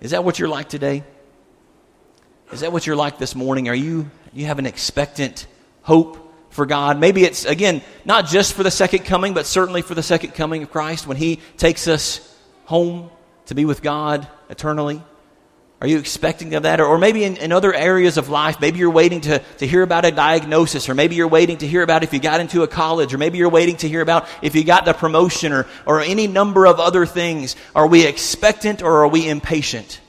[0.00, 1.02] Is that what you're like today?
[2.52, 3.68] Is that what you're like this morning?
[3.68, 5.46] Are you you have an expectant
[5.82, 6.98] hope for God?
[6.98, 10.62] Maybe it's again not just for the second coming, but certainly for the second coming
[10.62, 13.10] of Christ when he takes us home
[13.46, 15.02] to be with God eternally.
[15.80, 16.80] Are you expecting of that?
[16.80, 19.82] Or, or maybe in, in, other areas of life, maybe you're waiting to, to hear
[19.82, 22.66] about a diagnosis, or maybe you're waiting to hear about if you got into a
[22.66, 26.00] college, or maybe you're waiting to hear about if you got the promotion, or, or
[26.00, 27.54] any number of other things.
[27.76, 30.00] Are we expectant or are we impatient?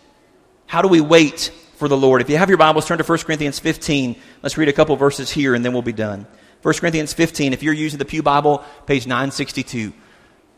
[0.65, 2.21] How do we wait for the Lord?
[2.21, 4.17] If you have your Bibles, turn to 1 Corinthians 15.
[4.43, 6.27] Let's read a couple verses here and then we'll be done.
[6.61, 9.93] 1 Corinthians 15, if you're using the Pew Bible, page 962.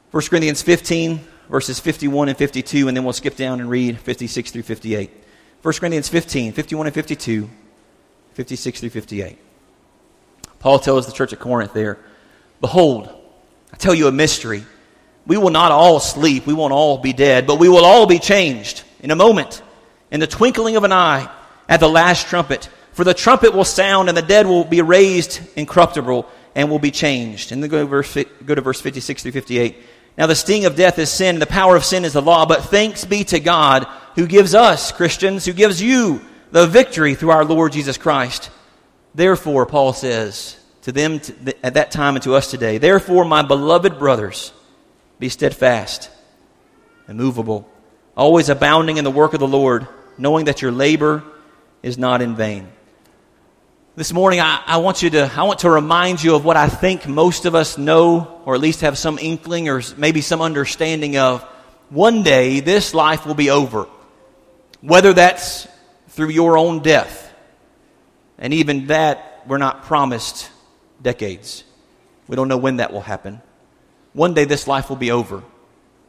[0.09, 4.49] 1 Corinthians 15, verses 51 and 52, and then we'll skip down and read 56
[4.49, 5.11] through 58.
[5.61, 7.49] 1 Corinthians 15, 51 and 52,
[8.33, 9.37] 56 through 58.
[10.57, 11.99] Paul tells the church at Corinth there,
[12.61, 13.09] Behold,
[13.71, 14.63] I tell you a mystery.
[15.27, 18.17] We will not all sleep, we won't all be dead, but we will all be
[18.17, 19.61] changed in a moment,
[20.11, 21.29] in the twinkling of an eye,
[21.67, 22.69] at the last trumpet.
[22.93, 26.91] For the trumpet will sound, and the dead will be raised incorruptible and will be
[26.91, 27.51] changed.
[27.51, 29.77] And then go to verse, go to verse 56 through 58.
[30.17, 32.45] Now, the sting of death is sin, and the power of sin is the law.
[32.45, 36.21] But thanks be to God who gives us, Christians, who gives you
[36.51, 38.51] the victory through our Lord Jesus Christ.
[39.15, 41.21] Therefore, Paul says to them
[41.63, 44.51] at that time and to us today, Therefore, my beloved brothers,
[45.19, 46.09] be steadfast,
[47.07, 47.69] immovable,
[48.17, 49.87] always abounding in the work of the Lord,
[50.21, 51.23] knowing that your labor
[51.81, 52.67] is not in vain.
[53.95, 56.69] This morning, I, I, want you to, I want to remind you of what I
[56.69, 61.17] think most of us know, or at least have some inkling or maybe some understanding
[61.17, 61.41] of.
[61.89, 63.87] One day, this life will be over.
[64.79, 65.67] Whether that's
[66.09, 67.33] through your own death,
[68.37, 70.49] And even that, we're not promised
[71.01, 71.63] decades.
[72.27, 73.41] We don't know when that will happen.
[74.13, 75.43] One day this life will be over.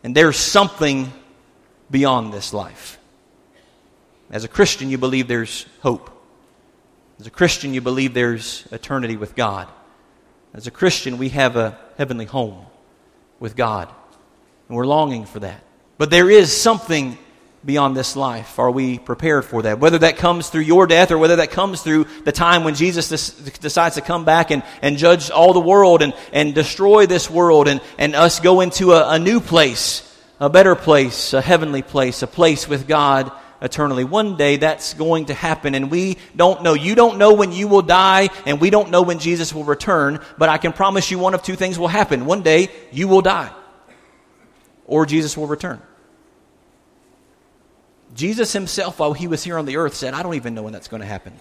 [0.05, 1.13] And there's something
[1.91, 2.99] beyond this life.
[4.33, 6.11] As a Christian, you believe there's hope.
[7.21, 9.69] As a Christian, you believe there's eternity with God.
[10.55, 12.65] As a Christian, we have a heavenly home
[13.39, 13.91] with God.
[14.69, 15.63] And we're longing for that.
[15.99, 17.19] But there is something
[17.65, 18.59] beyond this life.
[18.59, 19.79] Are we prepared for that?
[19.79, 23.09] Whether that comes through your death or whether that comes through the time when Jesus
[23.09, 27.31] des- decides to come back and, and judge all the world and, and destroy this
[27.31, 30.03] world and, and us go into a, a new place,
[30.41, 33.31] a better place, a heavenly place, a place with God
[33.63, 34.05] eternally.
[34.05, 36.75] One day that's going to happen and we don't know.
[36.75, 40.21] You don't know when you will die and we don't know when Jesus will return,
[40.37, 42.27] but I can promise you one of two things will happen.
[42.27, 43.53] One day you will die
[44.87, 45.81] or Jesus will return.
[48.15, 50.73] Jesus himself, while he was here on the earth, said, I don't even know when
[50.73, 51.33] that's going to happen.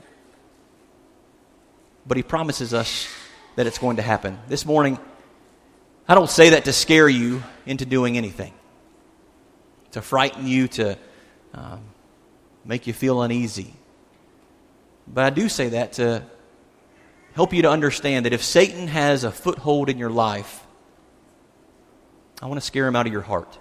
[2.07, 3.09] But he promises us
[3.55, 4.39] that it's going to happen.
[4.47, 4.97] This morning,
[6.07, 8.53] I don't say that to scare you into doing anything,
[9.91, 10.97] to frighten you, to
[11.53, 11.81] um,
[12.65, 13.73] make you feel uneasy.
[15.07, 16.23] But I do say that to
[17.33, 20.65] help you to understand that if Satan has a foothold in your life,
[22.41, 23.57] I want to scare him out of your heart.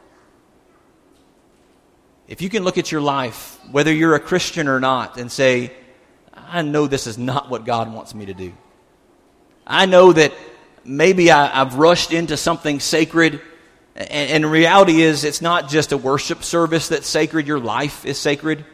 [2.29, 5.73] If you can look at your life, whether you're a Christian or not, and say,
[6.33, 8.53] I know this is not what God wants me to do.
[9.67, 10.33] I know that
[10.85, 13.41] maybe I, have rushed into something sacred,
[13.97, 18.19] and, and reality is it's not just a worship service that's sacred, your life is
[18.19, 18.65] sacred.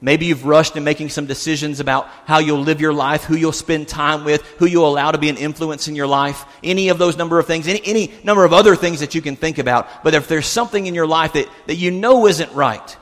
[0.00, 3.52] Maybe you've rushed in making some decisions about how you'll live your life, who you'll
[3.52, 6.98] spend time with, who you'll allow to be an influence in your life, any of
[6.98, 9.88] those number of things, any, any number of other things that you can think about.
[10.04, 12.96] But if there's something in your life that, that you know isn't right,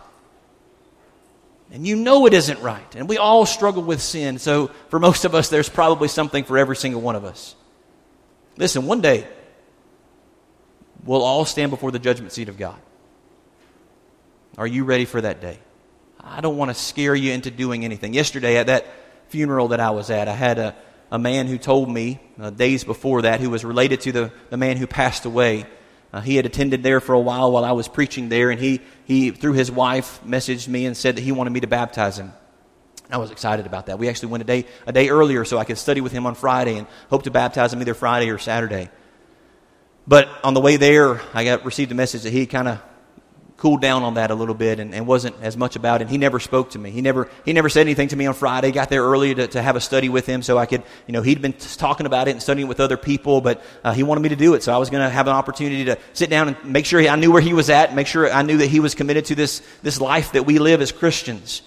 [1.72, 5.24] and you know it isn't right, and we all struggle with sin, so for most
[5.24, 7.56] of us, there's probably something for every single one of us.
[8.56, 9.26] Listen, one day,
[11.04, 12.78] we'll all stand before the judgment seat of God.
[14.58, 15.58] Are you ready for that day?
[16.24, 18.14] I don't want to scare you into doing anything.
[18.14, 18.86] Yesterday, at that
[19.28, 20.76] funeral that I was at, I had a,
[21.10, 24.56] a man who told me uh, days before that, who was related to the, the
[24.56, 25.66] man who passed away.
[26.12, 28.80] Uh, he had attended there for a while while I was preaching there, and he,
[29.04, 32.32] he, through his wife, messaged me and said that he wanted me to baptize him.
[33.10, 33.98] I was excited about that.
[33.98, 36.34] We actually went a day, a day earlier so I could study with him on
[36.34, 38.90] Friday and hope to baptize him either Friday or Saturday.
[40.06, 42.80] But on the way there, I got received a message that he kind of
[43.62, 46.08] cooled down on that a little bit and, and, wasn't as much about it.
[46.08, 46.90] He never spoke to me.
[46.90, 48.72] He never, he never said anything to me on Friday.
[48.72, 51.22] Got there early to, to have a study with him so I could, you know,
[51.22, 54.30] he'd been talking about it and studying with other people, but uh, he wanted me
[54.30, 54.64] to do it.
[54.64, 57.08] So I was going to have an opportunity to sit down and make sure he,
[57.08, 59.36] I knew where he was at, make sure I knew that he was committed to
[59.36, 61.62] this, this life that we live as Christians.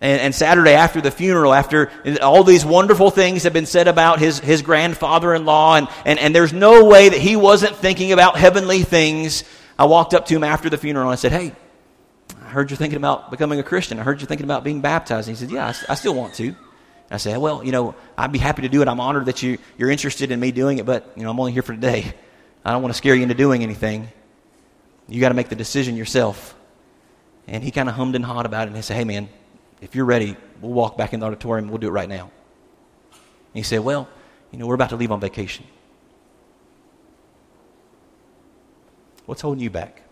[0.00, 1.90] And, and, Saturday after the funeral, after
[2.22, 6.18] all these wonderful things have been said about his, his grandfather in law, and, and,
[6.18, 9.44] and there's no way that he wasn't thinking about heavenly things,
[9.78, 11.52] I walked up to him after the funeral and I said, Hey,
[12.42, 13.98] I heard you're thinking about becoming a Christian.
[13.98, 15.28] I heard you're thinking about being baptized.
[15.28, 16.54] And he said, Yeah, I, I still want to.
[17.10, 18.88] I said, Well, you know, I'd be happy to do it.
[18.88, 21.52] I'm honored that you, you're interested in me doing it, but, you know, I'm only
[21.52, 22.14] here for today.
[22.64, 24.08] I don't want to scare you into doing anything.
[25.08, 26.54] You got to make the decision yourself.
[27.46, 29.28] And he kind of hummed and hawed about it and he said, Hey, man,
[29.80, 31.68] if you're ready, we'll walk back in the auditorium.
[31.68, 32.30] We'll do it right now.
[33.12, 33.20] And
[33.52, 34.08] he said, Well,
[34.50, 35.66] you know, we're about to leave on vacation.
[39.26, 40.02] What's holding you back?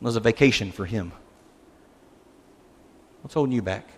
[0.00, 1.12] It was a vacation for him.
[3.22, 3.88] What's holding you back?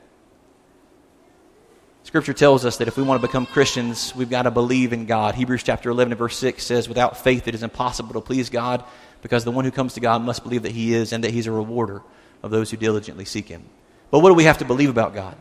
[2.04, 5.06] Scripture tells us that if we want to become Christians, we've got to believe in
[5.06, 5.34] God.
[5.34, 8.84] Hebrews chapter 11 and verse 6 says, Without faith it is impossible to please God,
[9.22, 11.48] because the one who comes to God must believe that he is and that he's
[11.48, 12.02] a rewarder
[12.44, 13.64] of those who diligently seek him.
[14.12, 15.36] But what do we have to believe about God?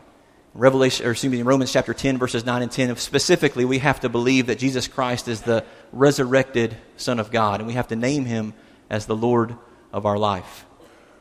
[0.56, 4.08] Revelation, or excuse me, Romans chapter 10, verses 9 and 10, specifically, we have to
[4.08, 8.24] believe that Jesus Christ is the resurrected Son of God, and we have to name
[8.24, 8.54] him
[8.88, 9.54] as the Lord
[9.92, 10.64] of our life.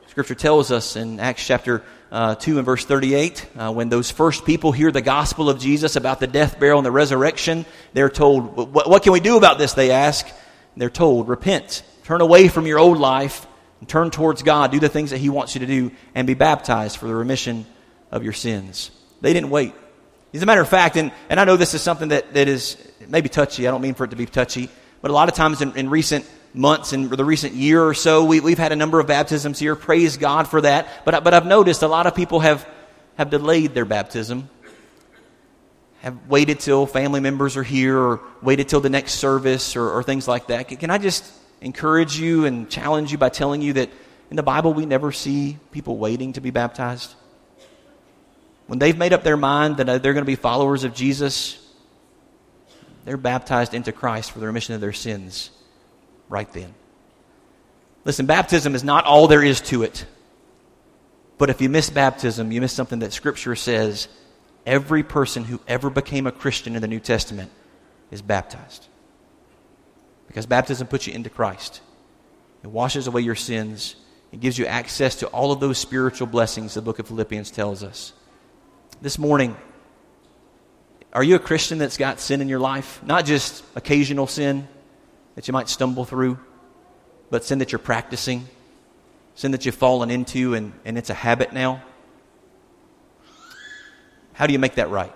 [0.07, 4.45] Scripture tells us in Acts chapter uh, 2 and verse 38, uh, when those first
[4.45, 8.73] people hear the gospel of Jesus about the death, burial, and the resurrection, they're told,
[8.73, 9.73] what can we do about this?
[9.73, 10.25] They ask.
[10.77, 13.47] They're told, Repent, turn away from your old life,
[13.81, 16.35] and turn towards God, do the things that He wants you to do, and be
[16.35, 17.65] baptized for the remission
[18.11, 18.91] of your sins.
[19.25, 19.73] They didn't wait.
[20.35, 22.77] As a matter of fact, and, and I know this is something that, that is
[23.07, 24.69] maybe touchy, I don't mean for it to be touchy,
[25.01, 28.23] but a lot of times in, in recent months in the recent year or so,
[28.23, 29.75] we, have had a number of baptisms here.
[29.75, 31.03] Praise God for that.
[31.05, 32.69] But, but I've noticed a lot of people have,
[33.17, 34.47] have delayed their baptism,
[36.01, 40.03] have waited till family members are here, or waited till the next service, or, or
[40.03, 40.67] things like that.
[40.67, 41.25] Can I just
[41.61, 43.89] encourage you and challenge you by telling you that
[44.29, 47.15] in the Bible we never see people waiting to be baptized?
[48.67, 51.61] When they've made up their mind that uh, they're going to be followers of Jesus,
[53.05, 55.51] they're baptized into Christ for the remission of their sins
[56.29, 56.73] right then.
[58.03, 60.05] Listen, baptism is not all there is to it.
[61.37, 64.07] But if you miss baptism, you miss something that Scripture says
[64.65, 67.51] every person who ever became a Christian in the New Testament
[68.09, 68.87] is baptized.
[70.27, 71.81] Because baptism puts you into Christ,
[72.63, 73.95] it washes away your sins,
[74.31, 77.83] it gives you access to all of those spiritual blessings the book of Philippians tells
[77.83, 78.13] us.
[79.01, 79.57] This morning,
[81.11, 83.01] are you a Christian that's got sin in your life?
[83.03, 84.67] Not just occasional sin
[85.35, 86.39] that you might stumble through,
[87.29, 88.47] but sin that you're practicing,
[89.35, 91.83] sin that you've fallen into and, and it's a habit now?
[94.33, 95.13] How do you make that right?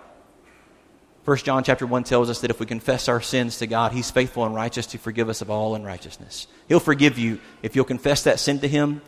[1.24, 4.12] 1 John chapter 1 tells us that if we confess our sins to God, He's
[4.12, 6.48] faithful and righteous to forgive us of all unrighteousness.
[6.68, 9.02] He'll forgive you if you'll confess that sin to Him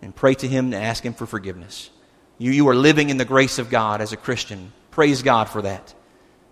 [0.00, 1.90] and pray to Him and ask Him for forgiveness.
[2.38, 4.72] You, you are living in the grace of God as a Christian.
[4.90, 5.94] Praise God for that.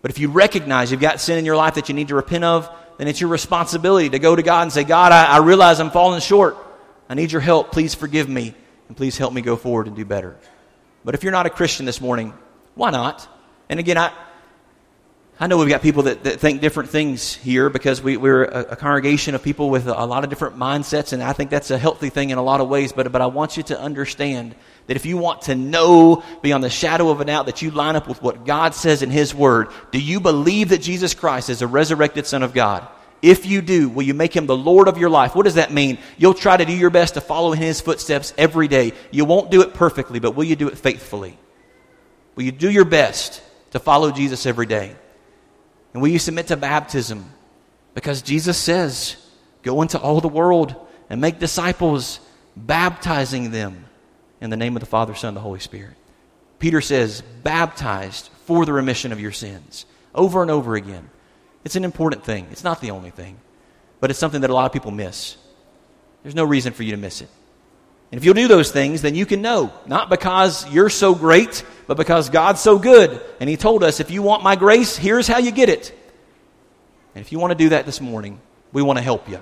[0.03, 2.45] But if you recognize you've got sin in your life that you need to repent
[2.45, 2.69] of,
[2.99, 5.91] then it's your responsibility to go to God and say, God, I, I realize I'm
[5.91, 6.57] falling short.
[7.09, 7.73] I need your help.
[7.73, 8.55] Please forgive me.
[8.89, 10.37] And please help me go forward and do better.
[11.05, 12.35] But if you're not a Christian this morning,
[12.75, 13.27] why not?
[13.69, 14.13] And again, I,
[15.39, 18.61] I know we've got people that, that think different things here because we, we're a,
[18.73, 21.71] a, congregation of people with a, a, lot of different mindsets, and I think that's
[21.71, 22.93] a healthy thing in a lot of ways.
[22.93, 24.55] But, but I want you to understand
[24.87, 27.97] that if you want to know beyond the shadow of a doubt that you line
[27.97, 31.63] up with what God says in His Word, do you believe that Jesus Christ is
[31.63, 32.87] a resurrected Son of God?
[33.23, 35.35] If you do, will you make Him the Lord of your life?
[35.35, 35.97] What does that mean?
[36.19, 38.93] You'll try to do your best to follow in His footsteps every day.
[39.11, 41.39] You won't do it perfectly, but will you do it faithfully?
[42.37, 44.95] Will you do your best to follow Jesus every day?
[45.95, 47.25] And will you submit to baptism?
[47.95, 49.17] Because Jesus says,
[49.63, 50.75] Go into all the world
[51.09, 52.21] and make disciples,
[52.55, 53.84] baptizing them
[54.45, 55.95] in the name of the Father, Son, and the Holy Spirit.
[56.59, 59.87] Peter says, baptized for the remission of your sins.
[60.15, 61.09] Over and over again.
[61.65, 62.47] It's an important thing.
[62.51, 63.39] It's not the only thing,
[64.01, 65.39] but it's something that a lot of people miss.
[66.23, 67.31] There's no reason for you to miss it.
[68.13, 71.65] And if you'll do those things, then you can know, not because you're so great,
[71.87, 73.21] but because God's so good.
[73.41, 75.99] And He told us, if you want my grace, here's how you get it.
[77.15, 78.41] And if you want to do that this morning,
[78.75, 79.41] we want to help you.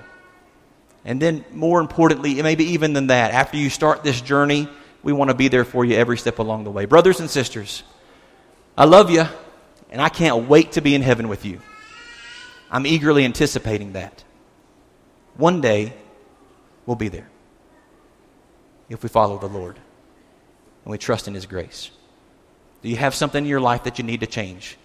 [1.03, 4.69] And then, more importantly, maybe even than that, after you start this journey,
[5.03, 6.85] we want to be there for you every step along the way.
[6.85, 7.83] Brothers and sisters,
[8.77, 9.25] I love you,
[9.91, 11.59] and I can't wait to be in heaven with you.
[12.71, 14.23] I'm eagerly anticipating that.
[15.35, 15.93] One day,
[16.85, 17.29] we'll be there
[18.89, 19.77] if we follow the Lord
[20.83, 21.91] and we trust in His grace.
[22.81, 24.77] Do you have something in your life that you need to change?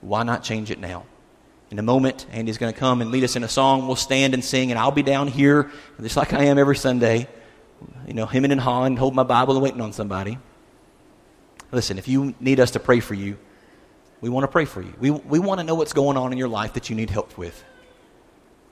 [0.00, 1.06] Why not change it now?
[1.70, 3.86] In a moment, Andy's going to come and lead us in a song.
[3.86, 7.28] We'll stand and sing, and I'll be down here, just like I am every Sunday,
[8.06, 10.38] you know, hemming and hawing, holding my Bible and waiting on somebody.
[11.70, 13.36] Listen, if you need us to pray for you,
[14.20, 14.92] we want to pray for you.
[14.98, 17.36] We, we want to know what's going on in your life that you need help
[17.38, 17.62] with.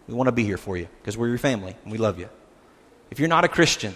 [0.08, 2.28] We want to be here for you because we're your family and we love you.
[3.10, 3.94] If you're not a Christian,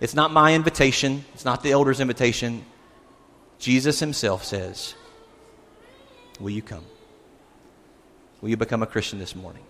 [0.00, 2.64] it's not my invitation, it's not the elder's invitation.
[3.58, 4.94] Jesus himself says,
[6.40, 6.84] Will you come?
[8.40, 9.64] Will you become a Christian this morning?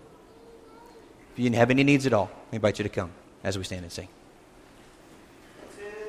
[1.33, 3.11] If you have any needs at all, I invite you to come
[3.43, 4.07] as we stand and sing.